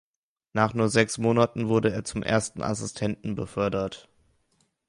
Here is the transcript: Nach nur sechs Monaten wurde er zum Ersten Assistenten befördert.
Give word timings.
Nach 0.53 0.73
nur 0.73 0.89
sechs 0.89 1.19
Monaten 1.19 1.67
wurde 1.67 1.91
er 1.93 2.03
zum 2.03 2.23
Ersten 2.23 2.63
Assistenten 2.63 3.35
befördert. 3.35 4.09